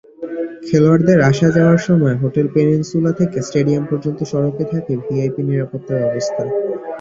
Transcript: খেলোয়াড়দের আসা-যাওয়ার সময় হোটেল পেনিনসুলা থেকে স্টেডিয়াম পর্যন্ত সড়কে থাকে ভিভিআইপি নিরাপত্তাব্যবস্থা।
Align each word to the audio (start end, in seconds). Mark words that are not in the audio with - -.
খেলোয়াড়দের 0.67 1.19
আসা-যাওয়ার 1.29 1.79
সময় 1.87 2.15
হোটেল 2.23 2.47
পেনিনসুলা 2.53 3.11
থেকে 3.19 3.37
স্টেডিয়াম 3.41 3.83
পর্যন্ত 3.91 4.19
সড়কে 4.31 4.63
থাকে 4.65 4.91
ভিভিআইপি 4.99 5.41
নিরাপত্তাব্যবস্থা। 5.43 6.43